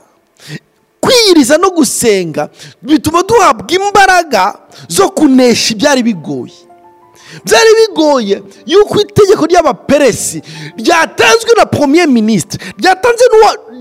[1.02, 2.48] kwiyiriza no gusenga
[2.82, 4.54] bituma duhabwa imbaraga
[4.88, 6.54] zo kunesha ibyari bigoye.
[7.44, 10.42] Byari bigoye yuko itegeko ry'abaperesi
[10.76, 13.26] ryatanzwe na premier minisitiri ryatanzwe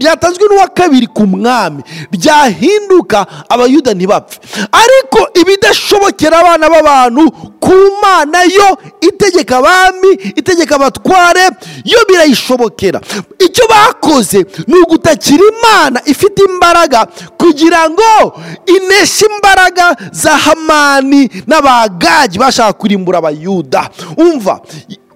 [0.02, 4.40] ryatanzwe n'uwa kabiri ku mwami ryahinduka abayuda ntibapfe.
[4.72, 8.70] Ariko ibidashobokera abana b'abantu ku mana yo
[9.02, 11.46] itegeka abami itegeka abatware
[11.86, 13.02] yo birayishobokera.
[13.40, 17.06] Icyo bakoze ni ugutakira imana ifite imbaraga
[17.38, 23.90] kugira ngo ineshe imbaraga za hamani n'abagagi bashaka kurimbura abayuda.
[24.18, 24.62] Umva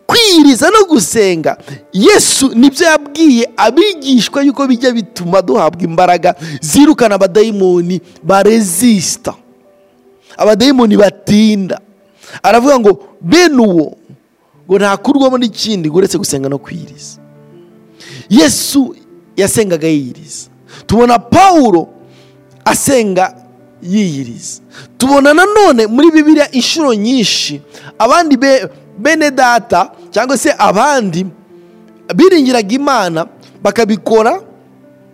[0.08, 1.58] kwiyiriza no gusenga.
[1.94, 9.34] Yesu ni byo yabwiye abigishwa yuko bijya bituma duhabwa imbaraga zirukana abadayimoni barezisita
[10.38, 11.80] abadayimoni batinda.
[12.44, 13.98] Aravuga ngo bene uwo
[14.68, 17.20] ngo ntakurwamo n'ikindi ngo uretse gusenga no kwiyiriza
[18.30, 18.96] yesu
[19.38, 20.50] yasengaga yiyiriza.
[20.88, 21.88] Tubona pawulo
[22.66, 23.36] asenga
[23.84, 24.62] yiyiriza.
[24.98, 27.62] Tubona nanone muri bibiliya inshuro nyinshi
[28.00, 31.26] abandi be- bene data cyangwa se abandi
[32.16, 33.28] biringiraga imana
[33.64, 34.42] bakabikora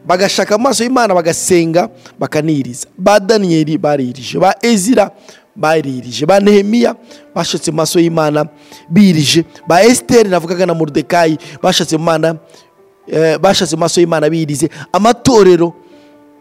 [0.06, 1.90] bagashaka amaso y'imana bagasenga
[2.20, 2.88] bakaniriza.
[2.98, 5.12] Ba daniyeli baririje ba ezira
[5.56, 6.96] baririje ba nehemiya
[7.36, 8.46] bashatse mu maso y'imana
[8.90, 9.46] birije.
[9.68, 13.38] Ba esiteri navugaga na moridekayi bashatse eh,
[13.72, 14.70] mu maso y'imana birize.
[14.92, 15.74] Amatorero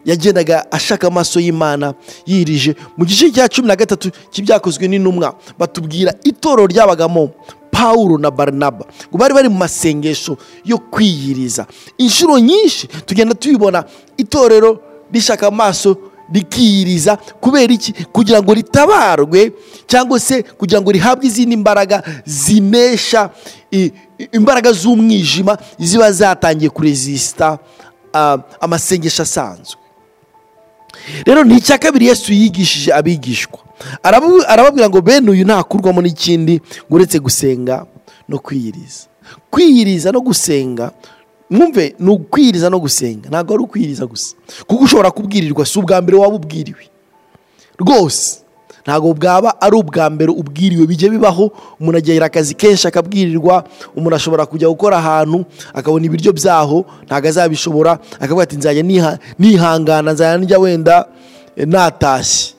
[0.05, 1.93] yagendaga ashaka amaso y'imana
[2.25, 2.75] yirije.
[2.97, 7.29] Mu gice cya cumi na gatatu cy'ibyakozwe n'intumwa batubwira itorero ryabagamo
[7.71, 11.65] pawulo na barinaba ngo bari bari mu masengesho yo kwiyiriza.
[11.97, 13.83] Inshuro nyinshi tugenda tubibona
[14.17, 14.79] itorero
[15.11, 15.97] rishaka amaso
[16.33, 17.17] rikiyiriza.
[17.17, 17.93] Kubera iki?
[18.11, 19.51] Kugira ngo ritabarwe
[19.87, 23.29] cyangwa se kugira ngo rihabwe izindi mbaraga zinesha
[24.31, 27.59] imbaraga z'umwijima ziba zatangiye kurezisita
[28.61, 29.80] amasengesho asanzwe.
[31.25, 33.59] Rero ni icya kabiri yesu yigishije abigishwa.
[34.47, 37.85] Arababwira ngo bene uyu ntakurwamo n'ikindi uretse gusenga
[38.29, 39.07] no kwiyiriza.
[39.49, 40.91] Kwiyiriza no gusenga
[41.49, 43.29] mwumve ni ukwiyiriza no gusenga.
[43.29, 44.35] Ntabwo ari ukwiyiriza gusa.
[44.67, 46.83] Kuko ushobora kubwirirwa si ubwa mbere waba ubwiriwe.
[47.79, 48.39] Rwose.
[48.83, 51.51] Ntabwo bwaba ari ubwa mbere ubwiriwe bijya bibaho.
[51.79, 53.63] Umuntu agira akazi kenshi akabwirirwa
[53.95, 57.99] umuntu ashobora kujya gukora ahantu akabona ibiryo byaho ntabwo azabishobora.
[58.19, 61.05] Akavuga ati nzajya niha- nihangana nzajya njya wenda
[61.55, 62.53] eh, natashye.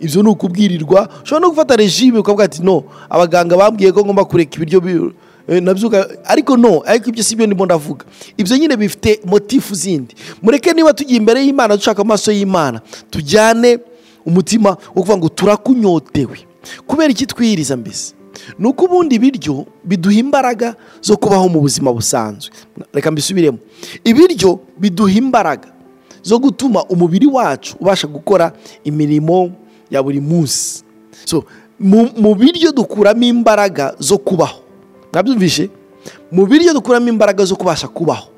[0.00, 1.08] Ibyo ni ukubwirirwa.
[1.24, 5.12] Ushobora no gufata regime ukavuga ati no abaganga bambwiye ko ngomba kureka ibiryo bi-
[5.48, 5.88] eh, na byo
[6.24, 8.04] ariko no ariko ibyo si byo ndimo ndavuga.
[8.36, 10.14] Ibyo nyine bifite motifu zindi.
[10.42, 13.78] Mureke niba tugiye imbere y'imana dushaka amaso y'imana tujyane
[14.26, 16.38] umutima wo kuvuga ngo turakunyotewe.
[16.86, 18.14] Kubera iki twiyiriza mbese?
[18.58, 22.50] Ni uko ubundi ibiryo biduha imbaraga zo kubaho mu buzima busanzwe.
[22.92, 23.58] Reka mbisubiremo.
[24.04, 25.68] Ibiryo biduha imbaraga
[26.22, 28.52] zo gutuma umubiri wacu ubasha gukora
[28.84, 29.52] imirimo
[29.90, 30.82] ya buri munsi.
[31.78, 34.60] Mu, biryo dukuramo imbaraga zo kubaho.
[35.12, 35.70] Mwabyumvishe
[36.32, 38.28] mu biryo dukuramo imbaraga zo kubasha kubaho.
[38.28, 38.33] Ah,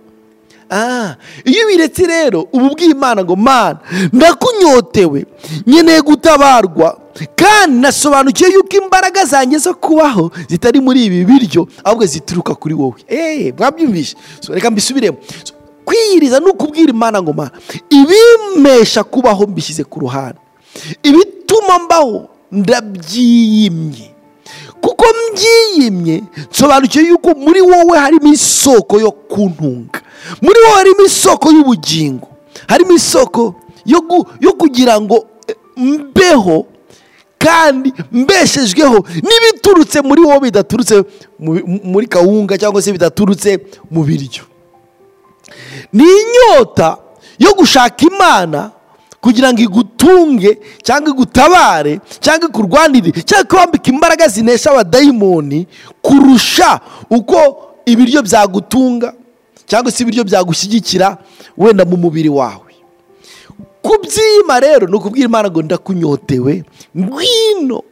[1.44, 3.79] iyo ubiretse rero uba ubwiye imana ngo mana
[4.12, 5.26] ndakunyotewe
[5.66, 6.98] nkeneye gutabarwa.
[7.37, 12.94] Kandi nasobanukiwe yuko imbaraga zanjye zo kubaho zitari muri ibi biryo ahubwo zituruka kuri wowe.
[13.09, 15.16] Eee mwabyumvishe So, reka mbisubiremo
[15.85, 17.50] kwiyiriza ni ukubwira imana ngo mana
[17.90, 20.38] ibimesha kubaho mbishyize ku ruhande.
[21.02, 24.11] Ibituma mbaho ndabyiyimye.
[24.81, 30.00] Kuko mbyiyimye nsobanukiwe yuko muri wowe harimo isoko yo kuntunga.
[30.42, 32.28] Muri wowe harimo isoko y'ubugingo.
[32.68, 33.54] Harimo isoko
[34.40, 36.66] yo kugira ngo eh, mbeho
[37.38, 41.04] kandi mbeshejweho n'ibiturutse muri wowe bidaturutse
[41.38, 43.60] mu- muri kawunga cyangwa se bidaturutse
[43.90, 44.44] mu biryo.
[45.92, 46.98] Ni inyota
[47.38, 48.70] yo gushaka imana
[49.20, 55.66] kugira ngo igutunge cyangwa igutabare cyangwa ikurwanire cyangwa ikwambike imbaraga zinesha abadayimoni
[56.02, 57.38] kurusha uko
[57.86, 59.12] ibiryo byagutunga.
[59.66, 61.18] Cyangwa se ibiryo byagushyigikira
[61.59, 62.72] wenda mu mubiri wawe.
[63.83, 66.64] Kubyima rero ni ukubwira imana ngo ndakunyotewe
[66.98, 67.83] ngwino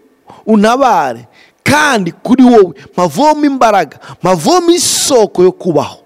[0.46, 1.26] untabare.
[1.62, 5.98] Kandi kuri wowe mpavoma imbaraga mpavoma isoko yo kubaho.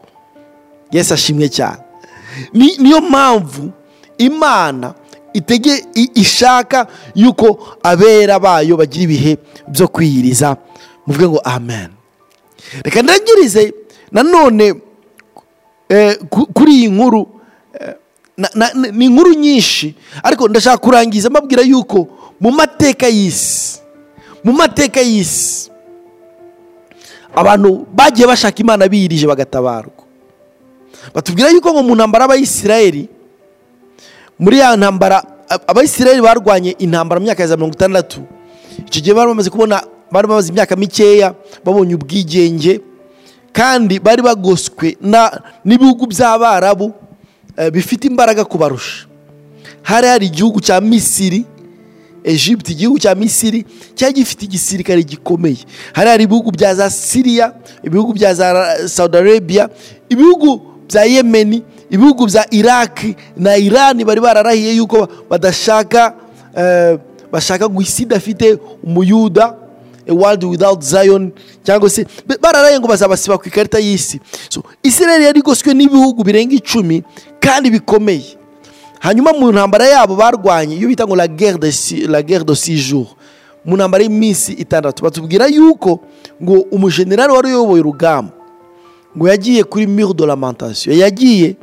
[0.92, 1.78] Yesu ashimwe cyane.
[2.52, 3.70] Ni- niyo mpamvu
[4.18, 4.94] imana
[5.33, 10.57] itege ishaka yuko abera bayo bagira ibihe byo kwiyiriza.
[11.07, 11.88] Muvuge ngo amen.
[12.85, 13.74] Reka ndangirize
[14.12, 14.74] nanone
[16.55, 17.27] kuri iyi nkuru
[17.81, 17.94] eh,
[18.92, 19.94] ni inkuru nyinshi.
[20.22, 22.09] Ariko ndashaka kurangiza mbabwira yuko
[22.40, 23.81] mu mateka y'isi
[24.44, 25.70] mu mateka y'isi
[27.35, 30.05] abantu bagiye bashaka imana biyirije bagatabarwa
[31.14, 33.09] batubwira yuko ngo mu ntambara y'abayisiraheli
[34.38, 38.22] muri ya ntambara ab- abayisiraheli barwanye intambara mu myaka ya za mirongo itandatu.
[38.86, 39.82] Icyo gihe bari bamaze kubona
[40.12, 41.34] bari bamaze imyaka mikeya
[41.64, 42.80] babonye ubwigenge
[43.59, 44.94] kandi bari bagoswe
[45.64, 46.92] n'ibihugu by'abarabu
[47.56, 49.06] eh, bifite imbaraga kubarusha.
[49.82, 51.44] Hari hari igihugu cya misiri
[52.24, 55.59] Egypte igihugu cya misiri cyari gifite igisirikare gikomeye.
[55.92, 57.52] Hari hari ibihugu bya za siriya
[57.82, 58.46] ibihugu bya za
[58.88, 59.68] saudi arabia
[60.09, 66.14] ibihugu bya yemeni ibihugu bya iraki na irani bari bararahiye yuko badashaka
[66.56, 66.98] eh,
[67.32, 69.67] bashaka isi idafite umuyuda.
[70.09, 71.32] World without zion.
[71.64, 72.06] Cyangwa se
[72.40, 74.20] bararaye ngo bazabasiba ku ikarita y'isi.
[74.82, 77.02] Israel yari igoswe n'ibihugu birenga icumi
[77.40, 78.36] kandi bikomeye.
[79.00, 83.09] Hanyuma mu ntambara yabo barwanye iyo bita ngo la guerre de, six jours
[83.64, 86.00] mu ntambara y'iminsi itandatu batubwira yuko
[86.42, 88.32] ngo umujenerali wari uyoboye urugamba
[89.16, 91.56] ngo yagiye kuri mur de lamentation yagiye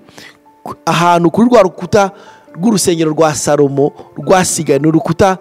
[0.86, 2.12] ahantu kuri rwa rukuta
[2.56, 5.38] rw'urusengero rwa salomo rwasigaye ni urukuta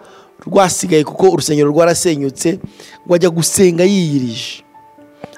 [0.47, 2.59] rwasigaye kuko urusengero rwarasenyutse
[3.07, 4.63] ngo ajya gusenga yiyirije.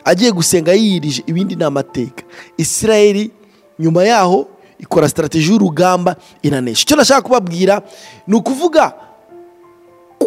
[0.04, 2.22] Agiye gusenga yiyirije ibindi ni amateka.
[2.56, 3.30] Isirayeli
[3.78, 4.46] nyuma yaho
[4.78, 6.82] ikora sitarategi y'urugamba iranesha.
[6.82, 7.82] Icyo nashaka kubabwira
[8.26, 8.92] ni ukuvuga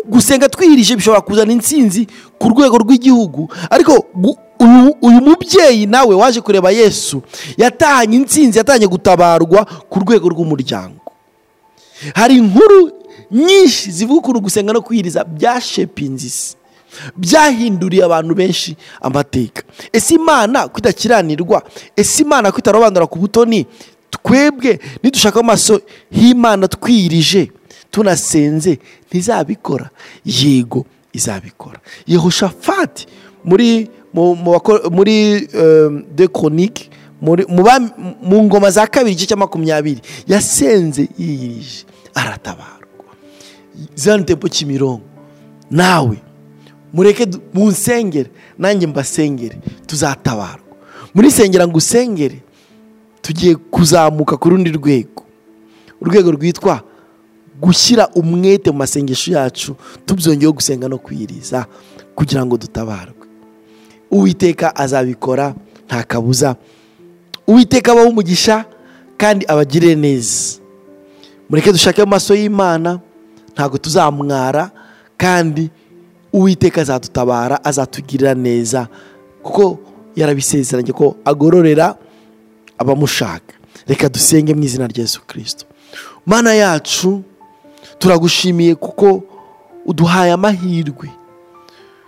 [0.05, 2.07] gusenga twiyirije bishobora kuzana intsinzi
[2.39, 3.49] ku rwego rw'igihugu.
[3.69, 4.05] Ariko
[5.01, 7.21] uyu, mubyeyi nawe waje kureba yesu
[7.57, 10.99] yatahanye intsinzi yatahanye gutabarwa ku rwego rw'umuryango.
[12.15, 12.91] Hari inkuru
[13.31, 16.55] nyinshi zivuga ukuntu gusenga no kwiyiriza byashepinze isi
[17.17, 19.63] byahinduriye abantu benshi amateka.
[19.93, 21.61] Ese imana ko idakiranirwa
[21.95, 23.65] ese imana ko itarobanura ku butoni?
[24.09, 27.51] Twebwe nidushaka amaso y'imana twiyirije
[27.91, 29.89] tunasenze ntizabikora.
[30.25, 31.79] Yego izabikora.
[32.07, 33.05] Yehoshafati
[33.45, 33.89] muri
[34.91, 35.47] muri
[36.15, 36.89] de chronique
[37.21, 37.45] muri-
[38.21, 41.85] mu ngoma za kabiri igice cya makumyabiri yasenze yiyirije.
[42.15, 42.78] Aratabarwa
[43.95, 45.01] zani tempo kimironko.
[45.71, 46.17] Nawe
[46.93, 49.57] mureke munsengere nanjye mbasengere
[49.87, 50.65] tuzatabarwa.
[51.13, 52.41] Muri sengera ngo usengere
[53.21, 55.23] tugiye kuzamuka ku rundi rwego.
[56.01, 56.81] Urwego rwitwa
[57.61, 59.75] gushyira umwete mu masengesho yacu
[60.05, 61.65] tubyongeyeho gusenga no kwiyiriza
[62.15, 63.27] kugira ngo dutabarwe.
[64.11, 65.53] Uwiteka azabikora
[65.87, 66.55] nta kabuza.
[67.47, 68.65] Uwiteka abaho umugisha
[69.17, 70.59] kandi abagirire neza.
[71.49, 72.99] Mureke dushake mu maso y'imana
[73.59, 74.71] ntabwo tuzamwara
[75.19, 75.69] kandi
[76.33, 78.87] uwiteka azadutabara azatugirira neza
[79.43, 79.79] kuko
[80.15, 81.95] yarabisezeranye ko agororera
[82.79, 83.53] abamushaka.
[83.87, 85.65] Reka dusenge mu izina rya yesu kirisito
[86.25, 87.19] mana yacu
[87.99, 89.23] turagushimiye kuko
[89.85, 91.11] uduhaye amahirwe.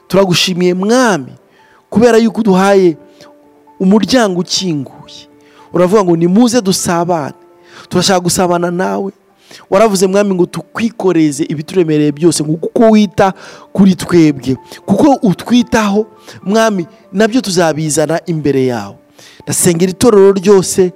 [0.08, 1.34] Turagushimiye mwami
[1.90, 2.96] kubera yuko uduhaye
[3.80, 5.28] umuryango ukinguye.
[5.74, 7.36] Uravuga ngo nimuze dusabane.
[7.90, 9.12] Turashaka gusabana nawe.
[9.70, 13.34] Waravuze mwami ngo tukwikoreze ibituremereye byose kuko wita
[13.74, 16.08] kuri twebwe kuko utwitaho
[16.44, 18.96] mwami na byo tuzabizana imbere yawe.
[19.44, 20.92] Ndasengera itorero ryose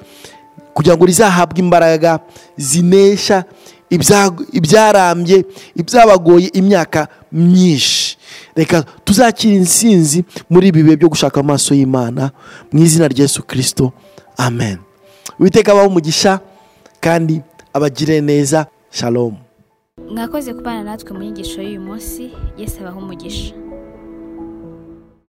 [0.74, 2.20] kugira ngo rizahabwe imbaraga
[2.58, 3.43] zinesha
[3.89, 5.45] ibya- ibyarambye
[5.76, 8.18] ibyabagoye imyaka myinshi.
[8.56, 12.32] Reka tuzakira insinzi muri ibi bihe byo gushaka amaso y'imana
[12.72, 13.91] mu izina rya yesu kirisito
[14.38, 14.78] amen.
[15.39, 16.39] Witeka abaho umugisha
[16.99, 17.41] kandi
[17.76, 18.65] abagire neza.
[18.91, 19.36] Shalom.
[20.11, 22.32] Mwakoze kubana natwe mu nyigisho y'uyu munsi.
[22.57, 23.53] Yesi abaho umugisha.